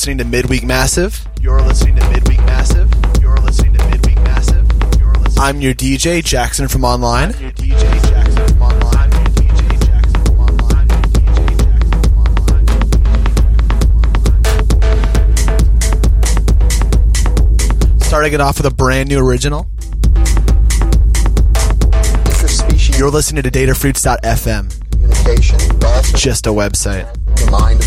[0.00, 1.28] listening to Midweek Massive.
[1.42, 2.90] You're listening to Midweek Massive.
[3.20, 4.66] You're listening to Midweek Massive.
[4.98, 7.34] You're listening I'm your DJ Jackson from online.
[7.34, 9.10] I'm your DJ Jackson from online.
[18.00, 19.68] Starting it off with a brand new original.
[22.96, 24.90] You're listening to datafruits.fm.
[24.92, 25.58] Communication.
[26.18, 27.06] Just a website.
[27.50, 27.82] Mind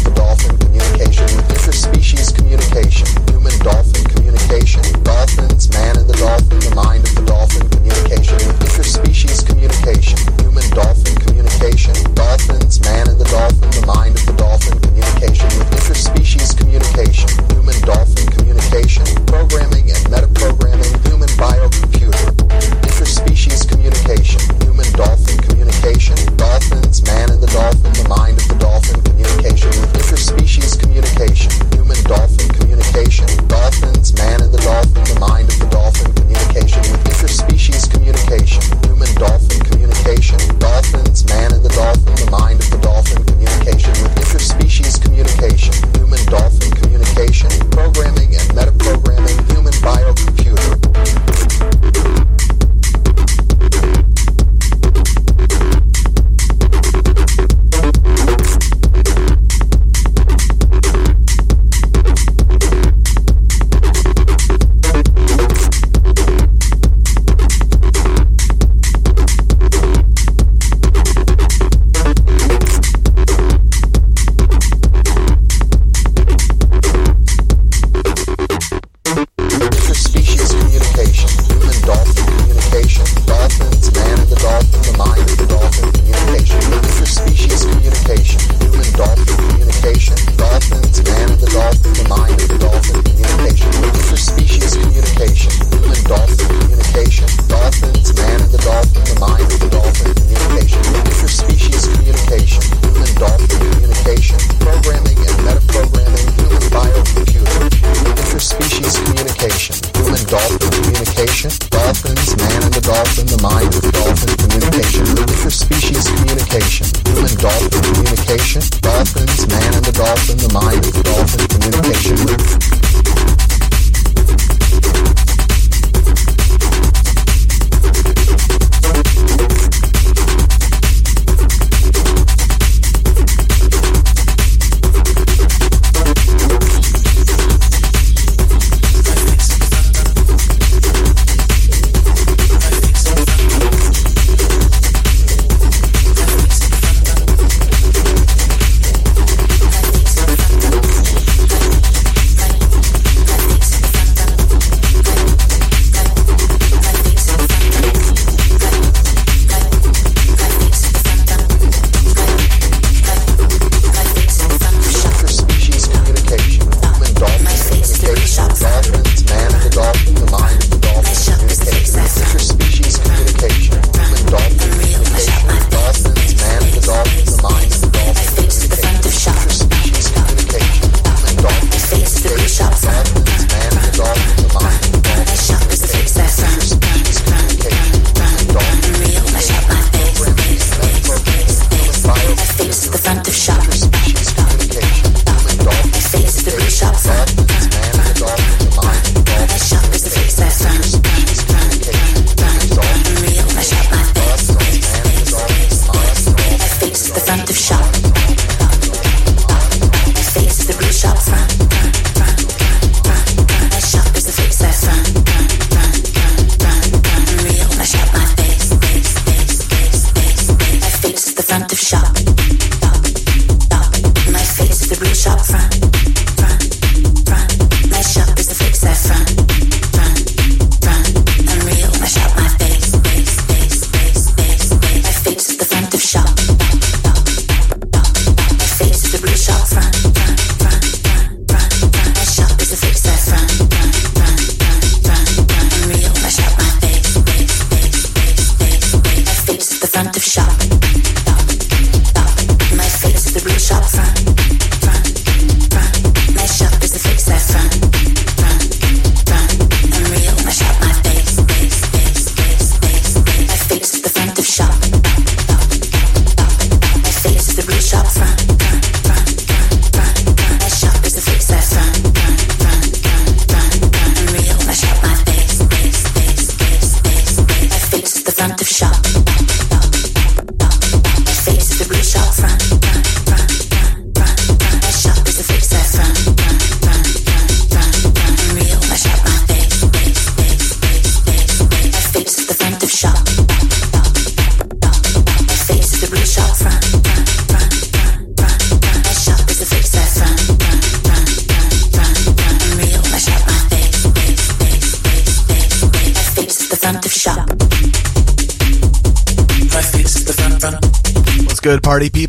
[278.25, 278.92] the front of shop.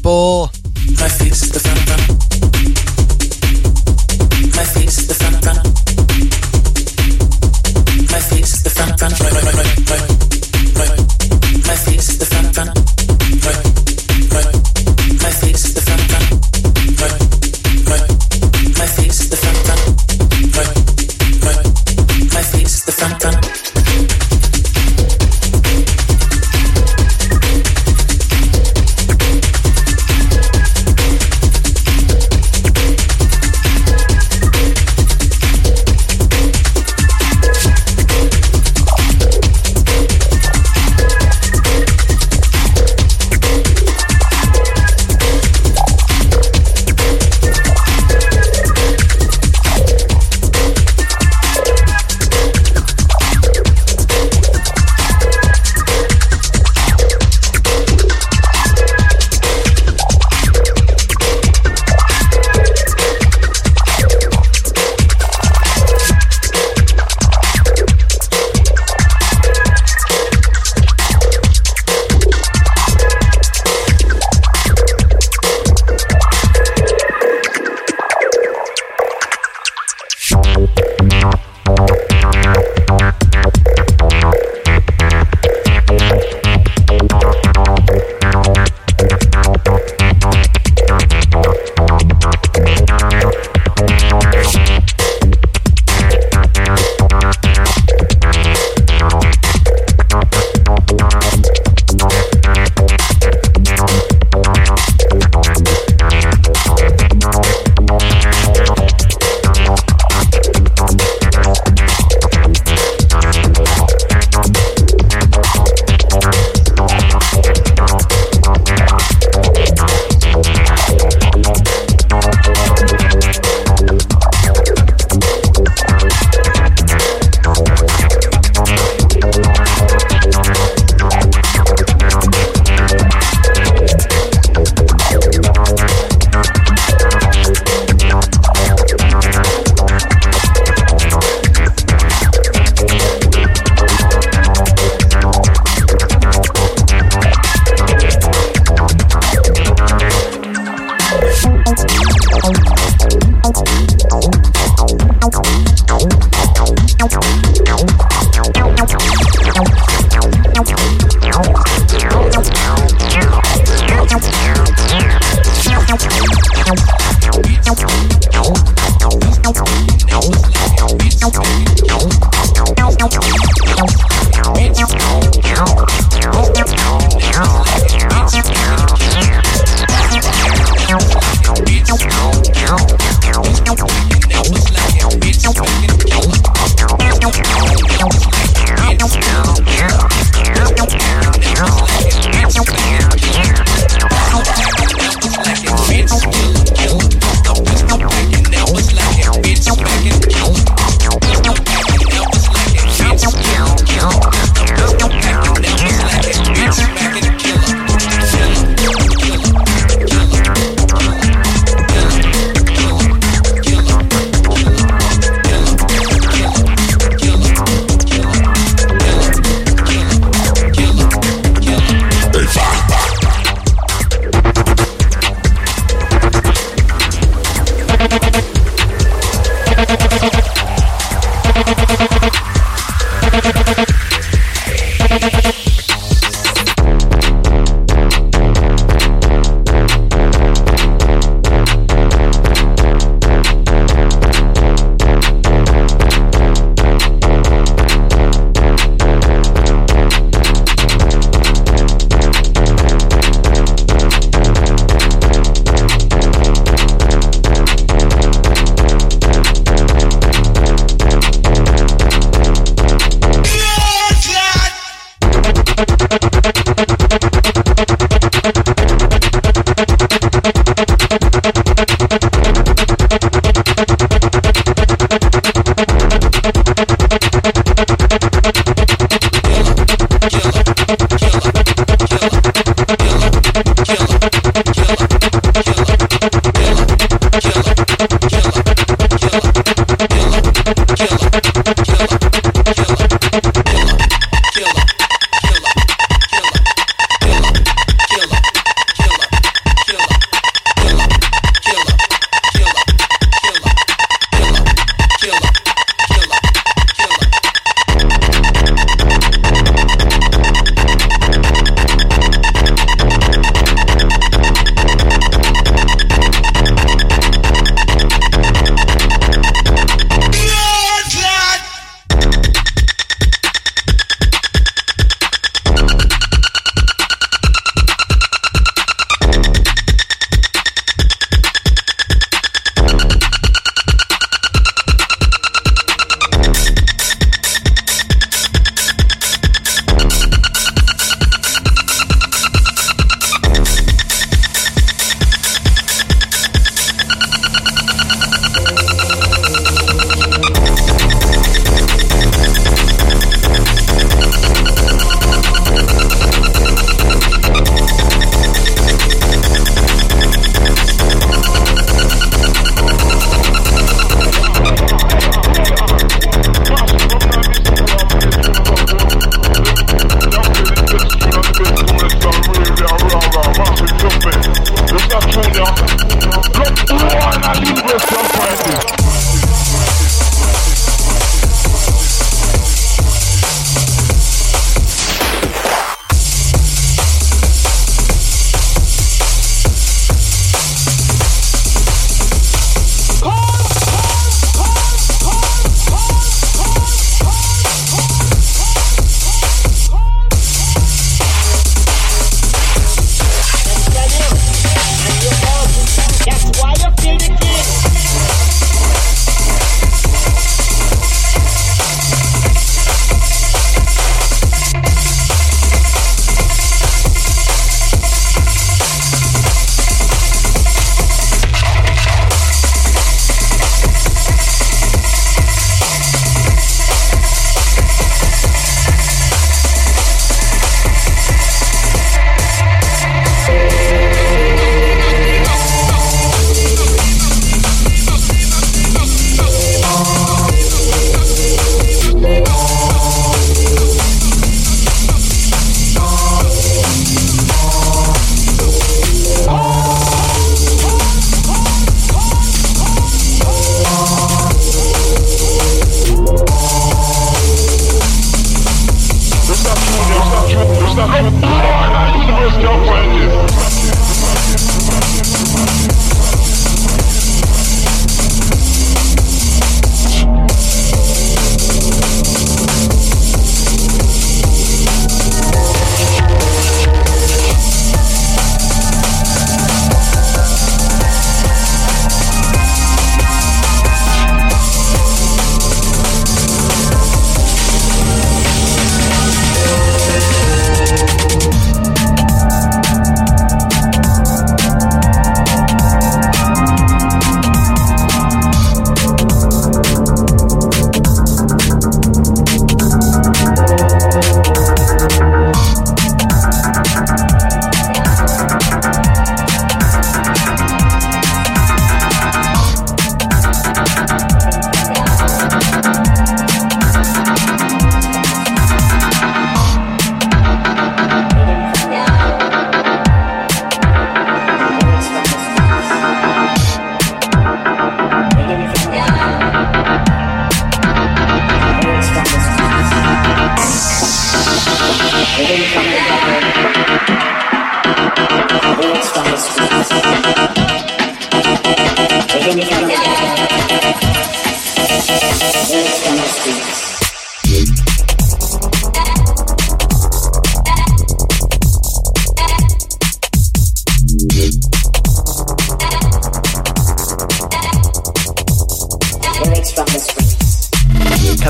[0.05, 0.64] People?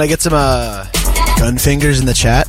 [0.05, 0.87] I get some uh,
[1.39, 2.44] gun fingers in the chat?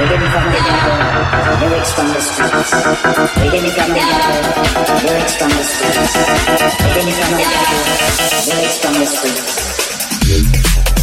[0.00, 1.68] Reading from the Bible.
[1.68, 2.72] Lyrics from the streets.
[3.36, 4.96] Reading from the Bible.
[5.04, 6.16] Lyrics from the streets.
[6.96, 7.84] Reading from the Bible.
[8.48, 10.99] Lyrics from the streets.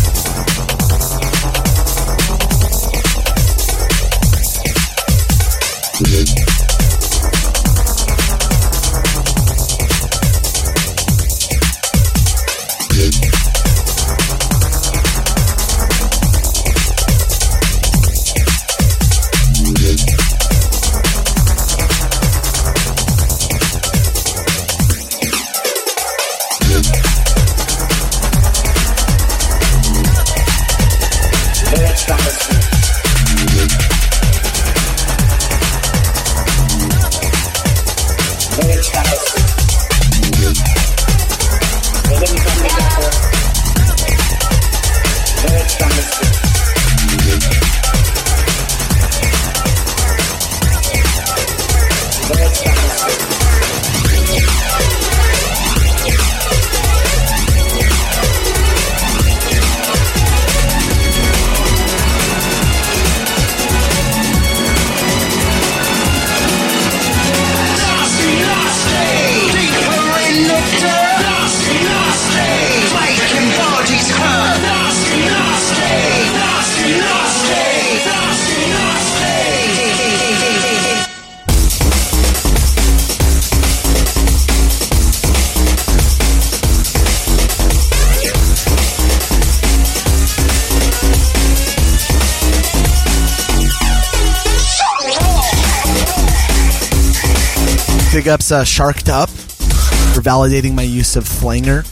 [98.17, 101.83] Big ups uh, Sharked Up for validating my use of flanger,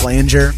[0.00, 0.50] flanger,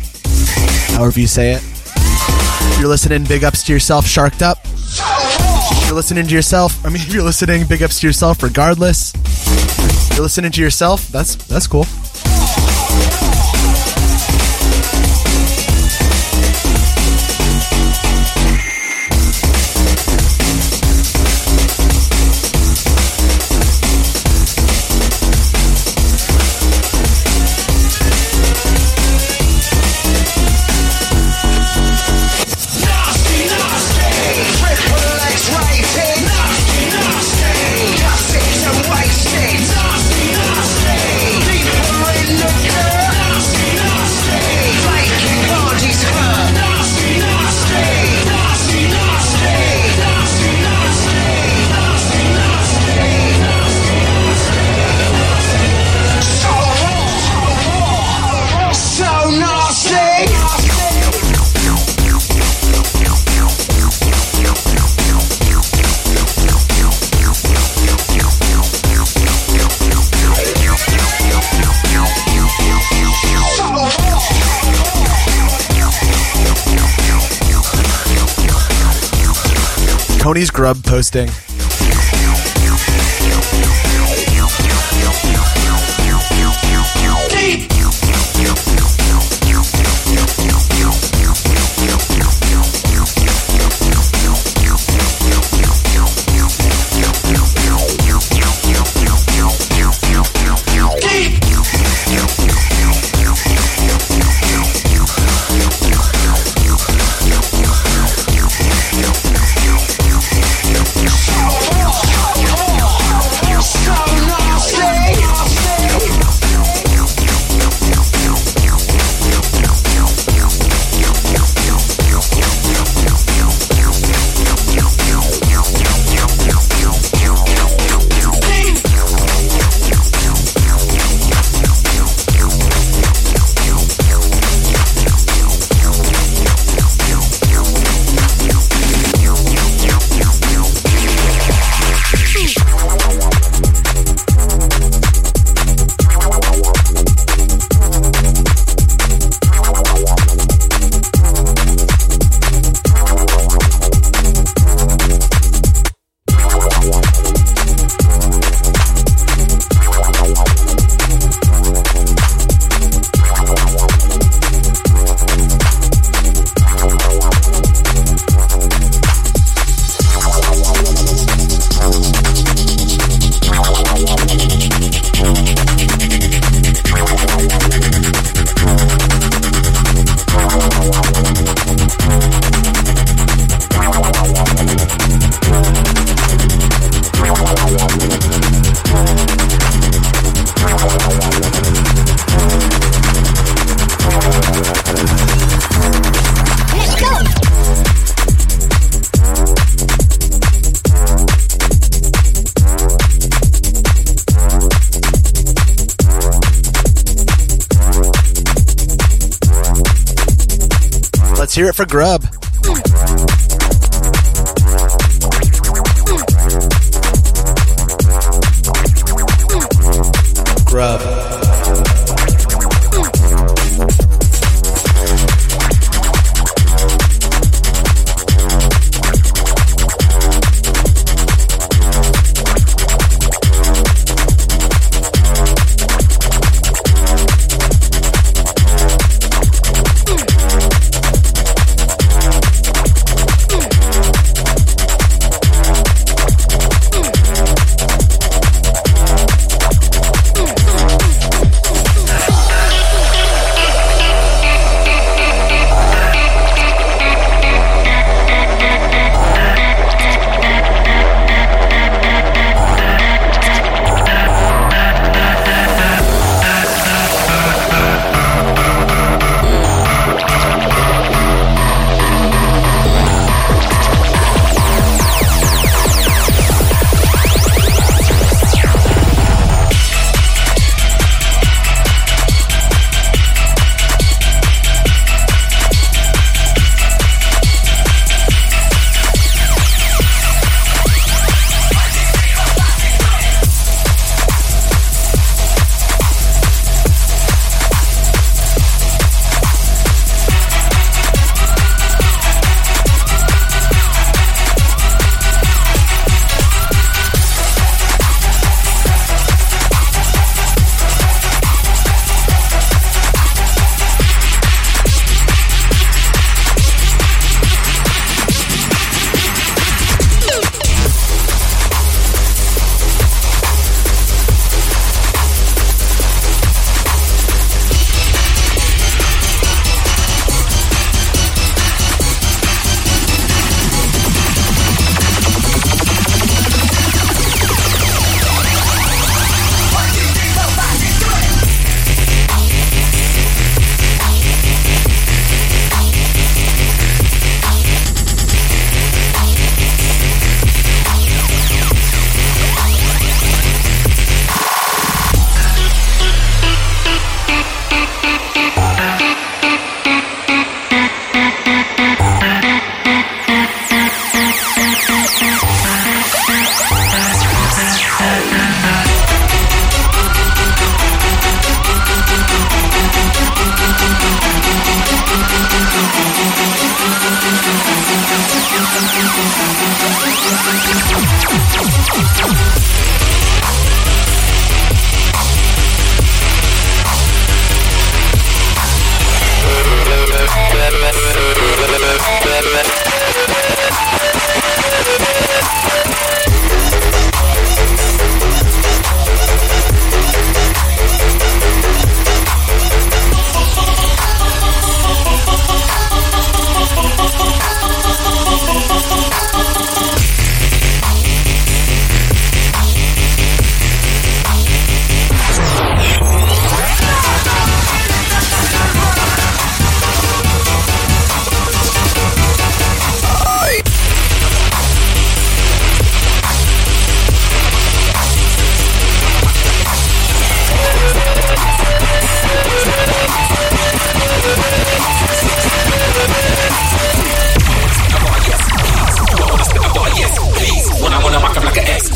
[0.97, 1.63] however you say it.
[1.63, 4.57] If you're listening, big ups to yourself, Sharked Up.
[4.65, 9.13] If you're listening to yourself, I mean, if you're listening, big ups to yourself regardless.
[9.15, 11.85] If you're listening to yourself, that's that's cool.
[80.51, 81.44] Grub posting.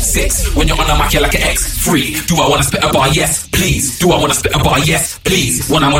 [0.09, 2.17] When you're on a maquilla like an X free.
[2.25, 2.63] Do I wanna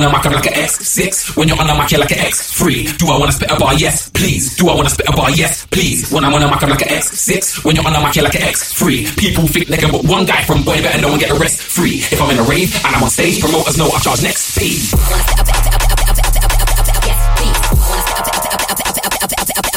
[0.10, 1.38] mock up like an X6.
[1.38, 2.98] When you're on the mic, you're like an X3.
[2.98, 3.76] Do I wanna spit a bar?
[3.76, 4.58] Yes, please.
[4.58, 5.30] Do I wanna spit a bar?
[5.30, 6.12] Yes, please.
[6.12, 7.64] When I wanna mock up like an X6.
[7.64, 9.06] When you're on the mic, you're like an X3.
[9.16, 11.62] People think they can put one guy from Boy Better Know one get the rest
[11.62, 12.02] free.
[12.10, 14.80] If I'm in a rave and I'm on stage, promoters know I charge next pay.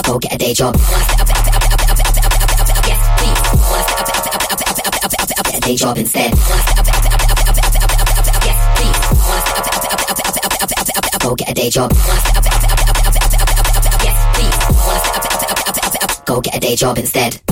[0.05, 0.75] Go get a day job.
[5.63, 6.33] Day job instead.
[11.21, 11.93] Go get a day job.
[16.27, 17.52] Go get a day job instead.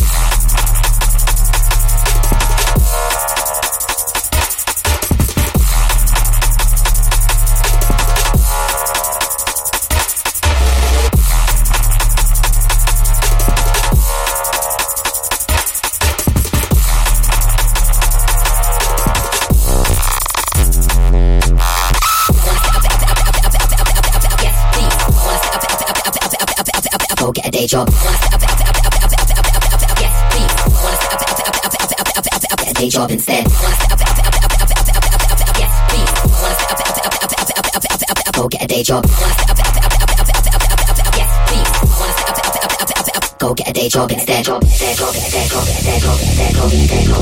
[27.71, 27.87] Job.
[27.89, 30.51] Wanna step up, up, up, up, up, up, up, up, up, yes, please.
[30.83, 33.47] Wanna step up, up, up, up, up, up, up, up, up, day job instead.
[33.47, 36.11] Wanna step up, up, up, up, up, up, up, up, up, yes, please.
[36.43, 38.83] Wanna step up, up, up, up, up, up, up, up, up, go get a day
[38.83, 39.07] job.
[39.07, 41.71] Wanna step up, up, up, up, up, up, up, up, yes, please.
[41.95, 44.45] Wanna step up, up, up, up, up, up, go get a day job instead.
[44.45, 47.21] Job, instead, job, instead, job, instead, job, instead, job, instead, job,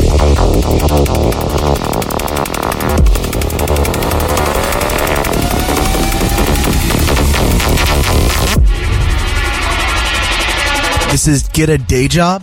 [11.29, 12.43] is Get a Day Job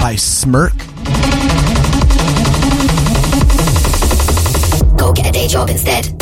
[0.00, 0.72] by Smirk.
[4.96, 6.15] Go get a day job instead.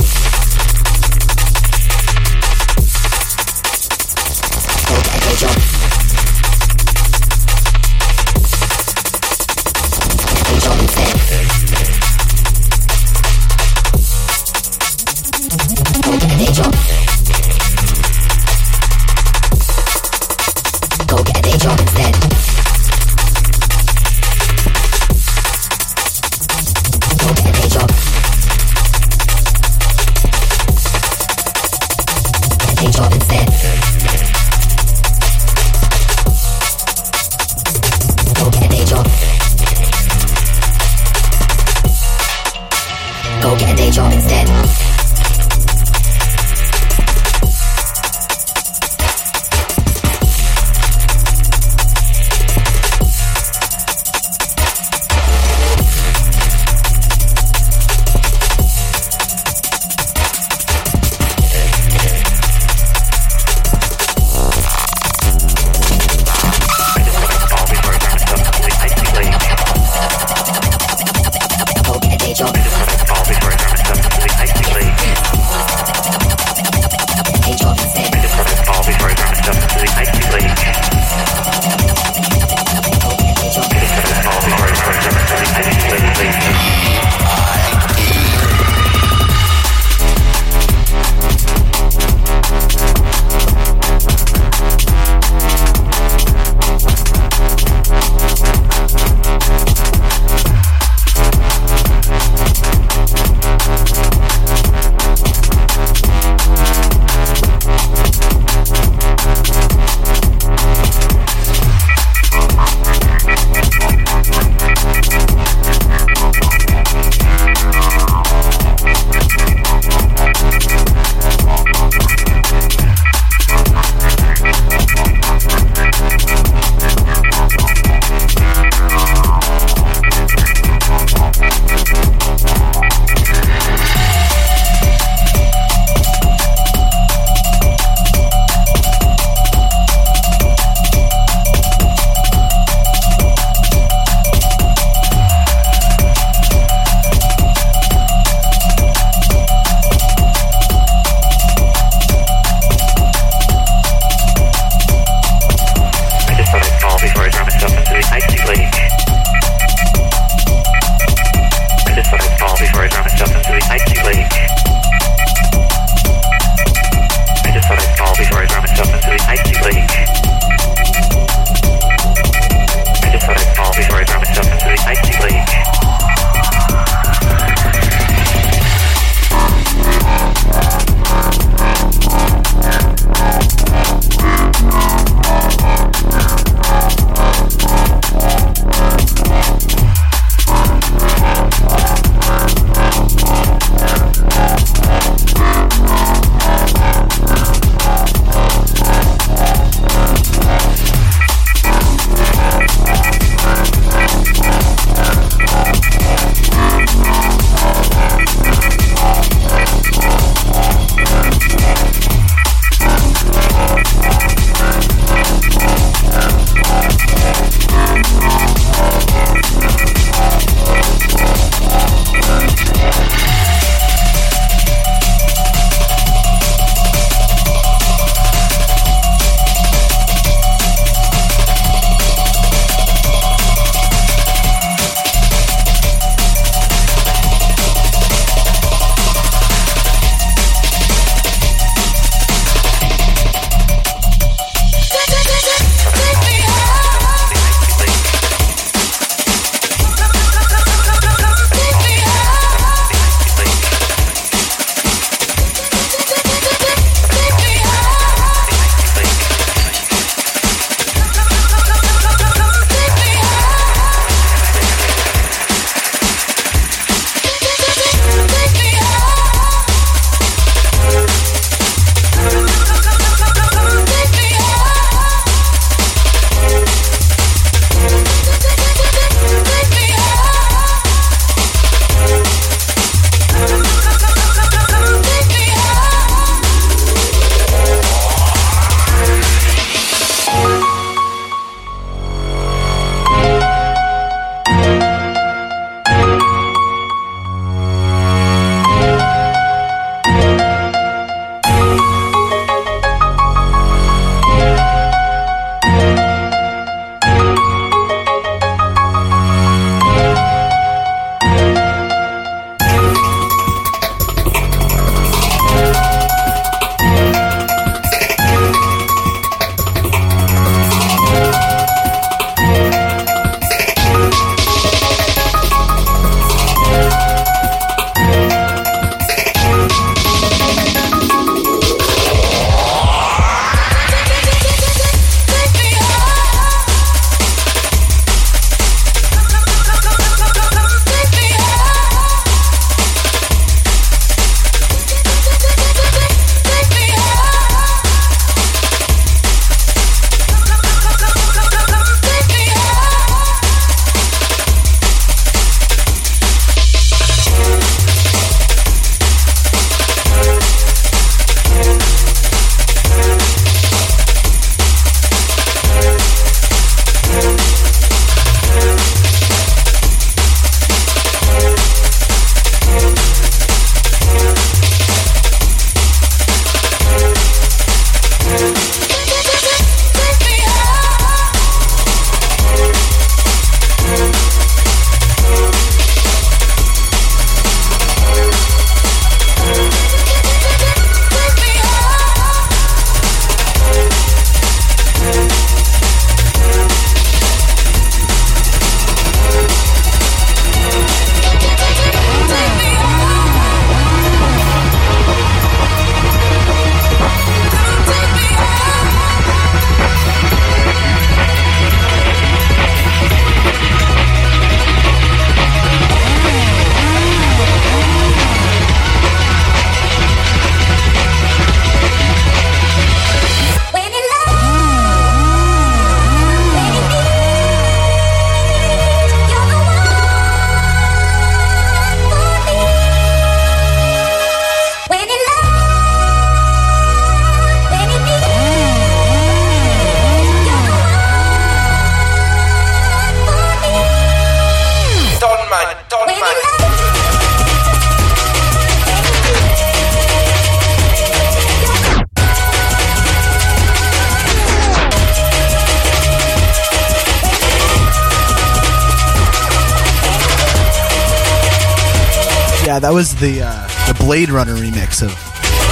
[462.75, 465.15] Yeah, that was the uh, the Blade Runner remix of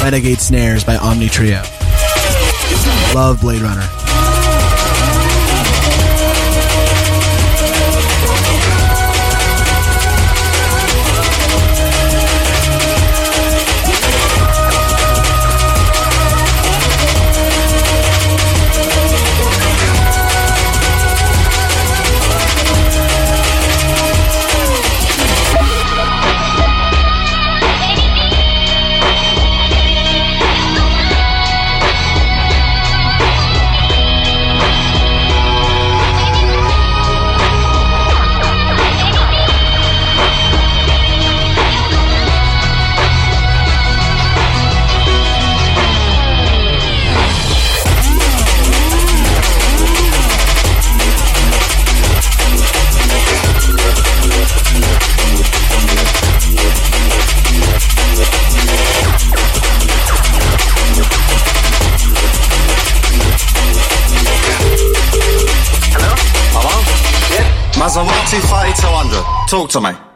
[0.05, 1.61] Renegade Snares by Omni Trio.
[3.13, 4.02] Love Blade Runner.
[67.93, 69.23] Maserati 3200.
[69.47, 70.12] Talk to me.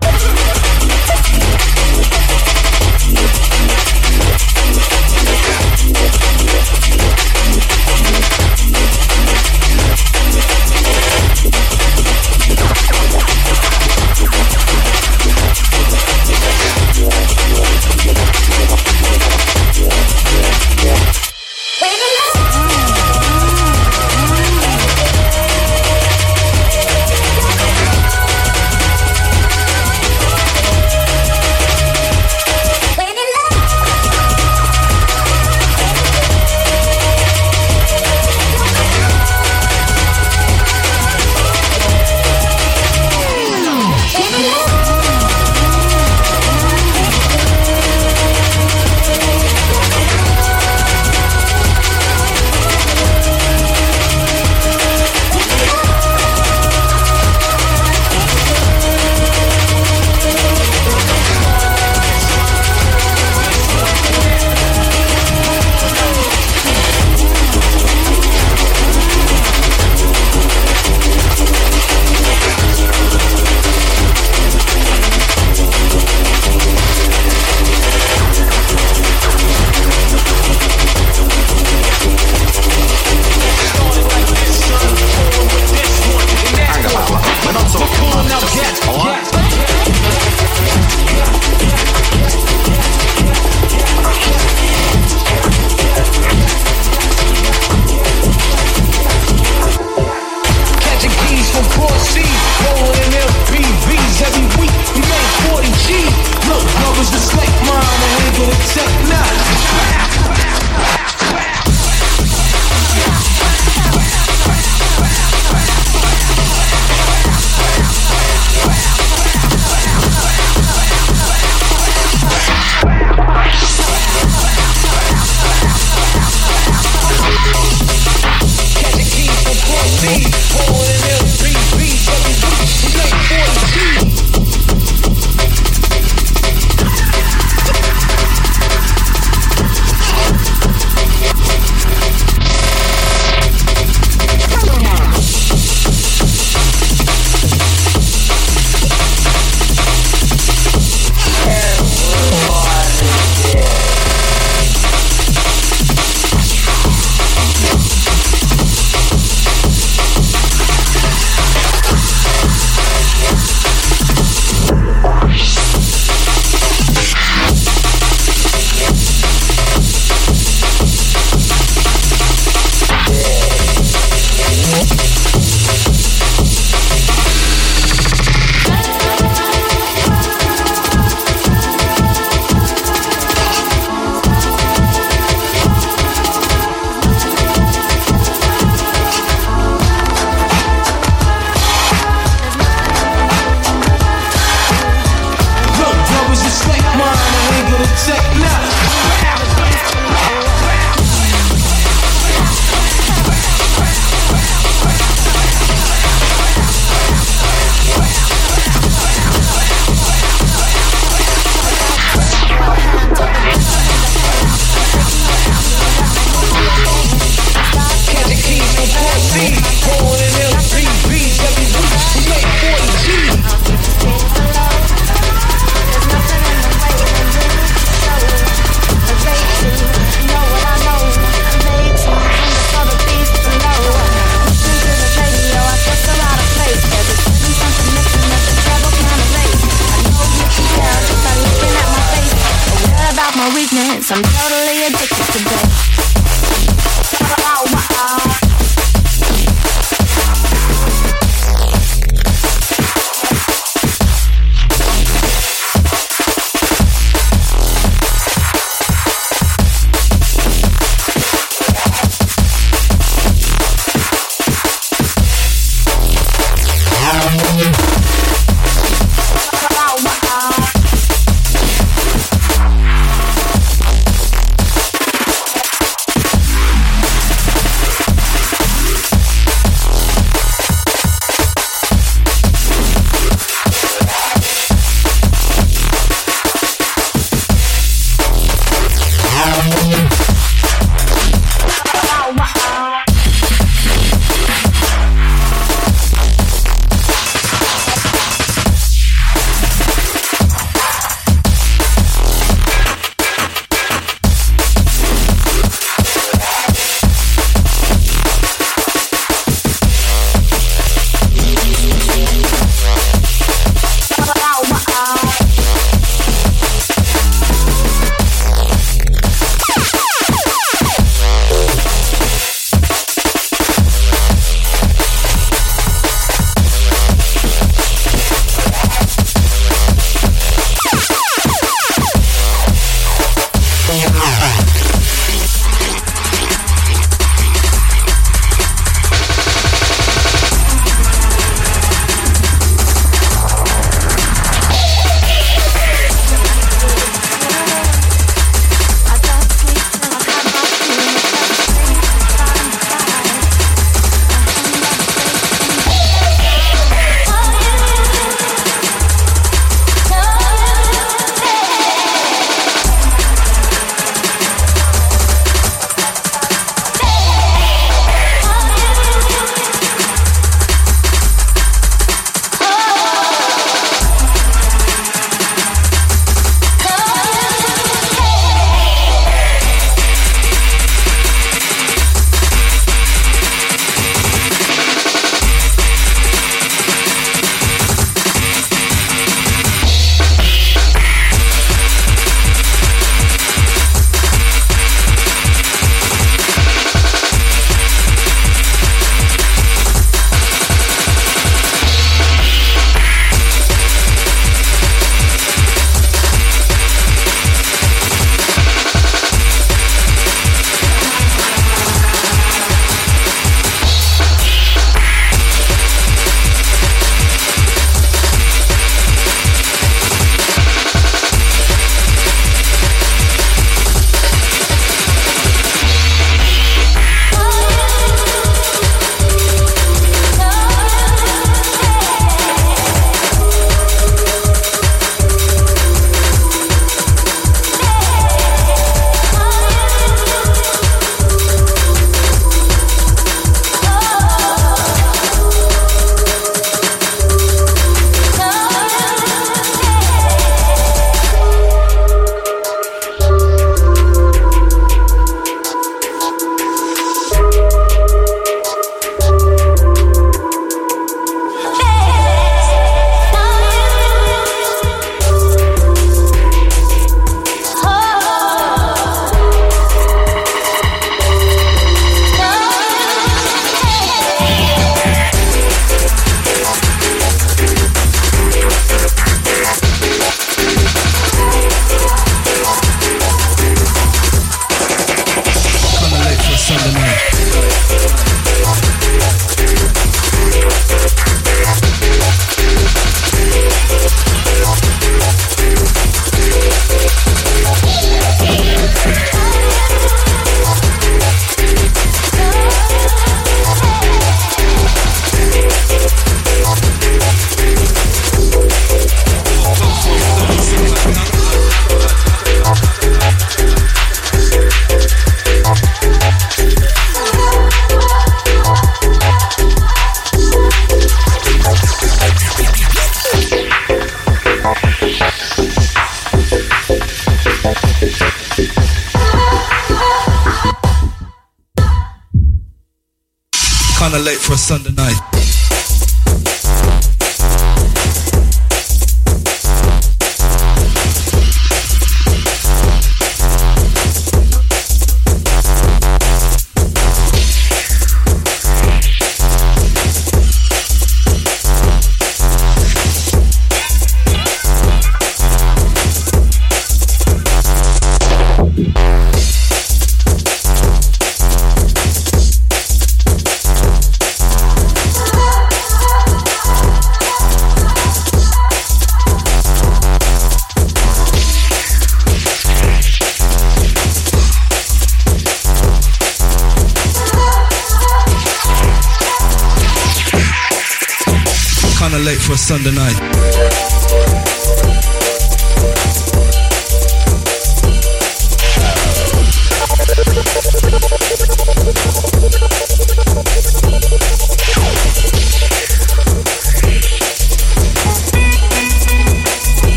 [582.76, 583.15] Sunday night.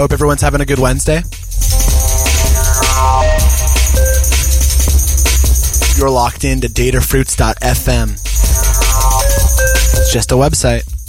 [0.00, 1.16] Hope everyone's having a good Wednesday.
[5.98, 8.12] You're locked in to datafruits.fm.
[9.98, 10.99] It's just a website.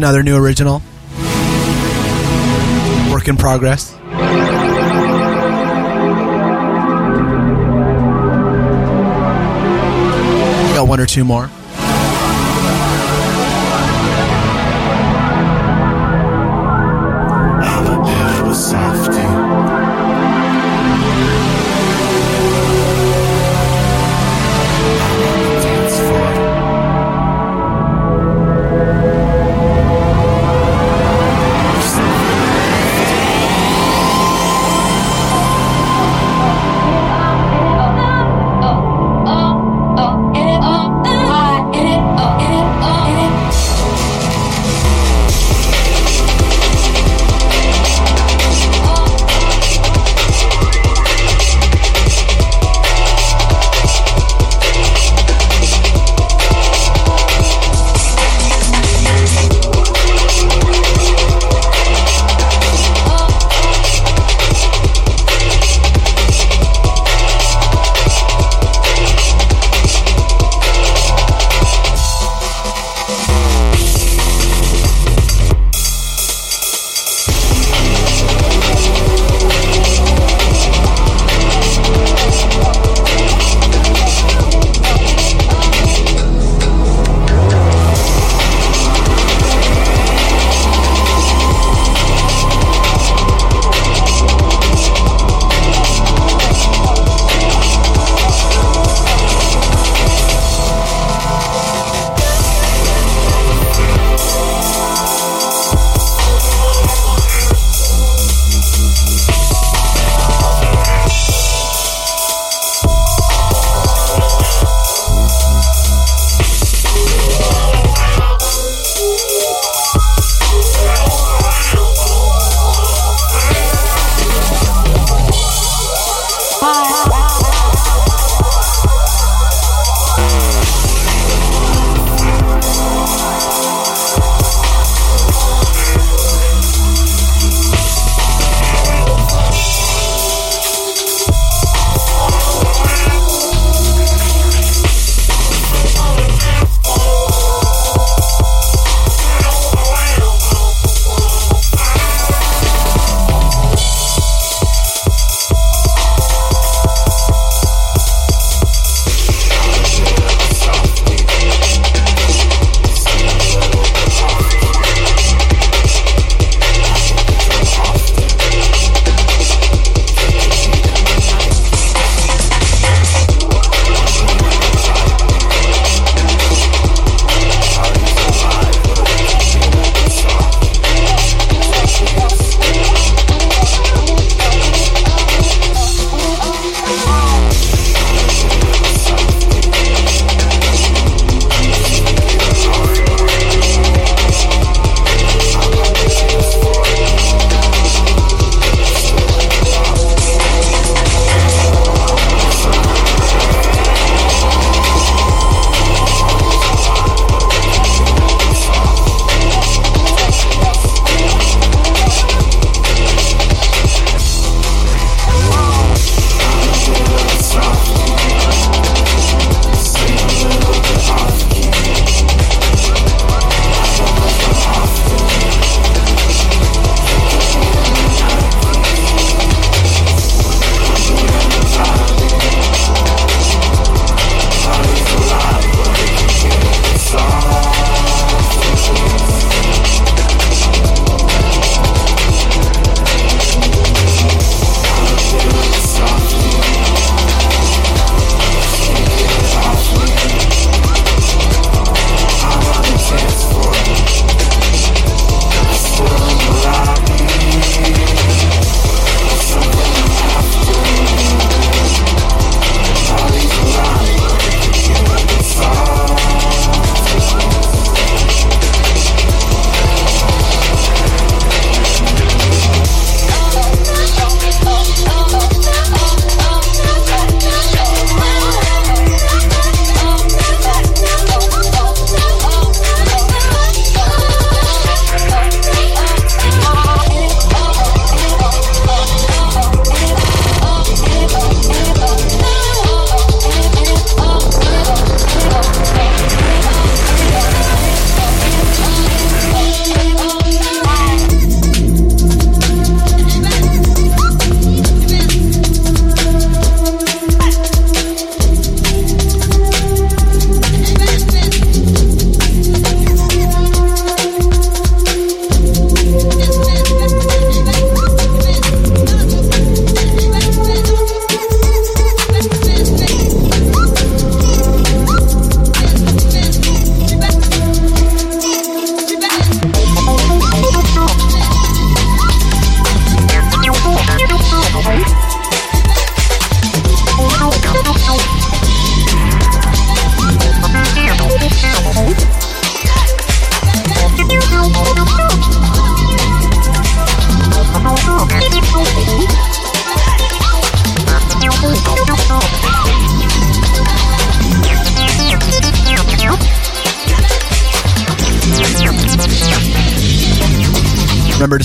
[0.00, 0.80] Another new original.
[3.12, 3.92] Work in progress.
[10.72, 11.50] Got one or two more.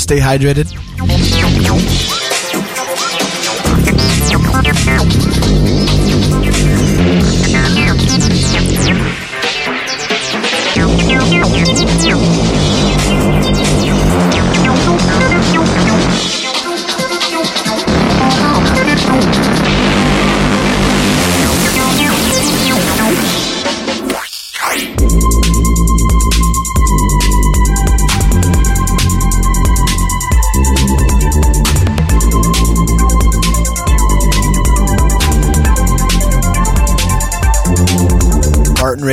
[0.06, 0.85] Stay hydrated.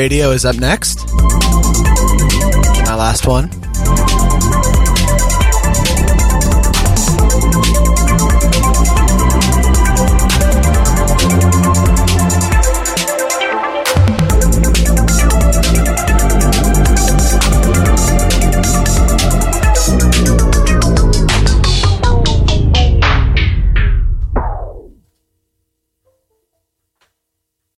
[0.03, 1.07] Radio is up next.
[2.87, 3.62] My last one.